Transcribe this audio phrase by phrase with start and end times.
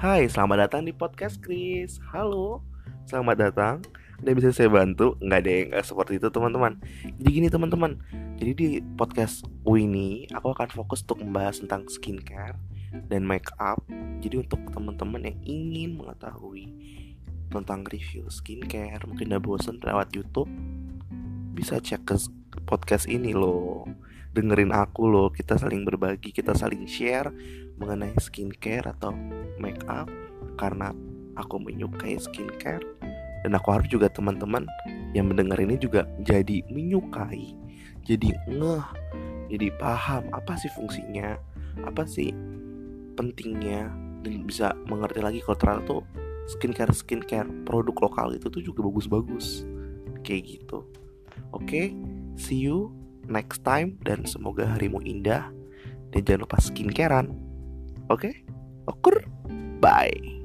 [0.00, 2.00] Hai, selamat datang di podcast Chris.
[2.08, 2.64] Halo,
[3.04, 3.84] selamat datang.
[4.24, 5.12] Ada bisa saya bantu?
[5.20, 6.80] Nggak yang nggak seperti itu teman-teman.
[7.20, 8.00] Jadi gini teman-teman.
[8.40, 12.56] Jadi di podcast ini aku akan fokus untuk membahas tentang skincare
[13.12, 13.84] dan make up.
[14.24, 16.72] Jadi untuk teman-teman yang ingin mengetahui
[17.52, 20.48] tentang review skincare, mungkin udah bosan lewat YouTube,
[21.52, 22.16] bisa cek ke
[22.64, 23.84] podcast ini loh.
[24.30, 27.34] Dengerin aku loh, kita saling berbagi, kita saling share
[27.80, 29.10] mengenai skincare atau
[29.58, 30.06] make up
[30.54, 30.94] karena
[31.34, 32.84] aku menyukai skincare.
[33.40, 34.68] Dan aku harap juga teman-teman
[35.16, 37.56] yang mendengar ini juga jadi menyukai
[38.04, 38.86] jadi ngeh
[39.50, 41.36] jadi paham apa sih fungsinya
[41.84, 42.32] apa sih
[43.18, 43.90] pentingnya
[44.26, 46.02] dan bisa mengerti lagi kalau ternyata tuh
[46.50, 49.64] skincare skincare produk lokal itu tuh juga bagus-bagus.
[50.26, 50.84] Kayak gitu.
[51.54, 51.86] Oke okay,
[52.36, 52.92] see you
[53.30, 55.48] next time dan semoga harimu indah.
[56.10, 57.30] Dan jangan lupa skincarean.
[58.10, 58.34] Oke?
[58.34, 58.34] Okay?
[58.90, 59.22] okur.
[59.80, 60.39] Bye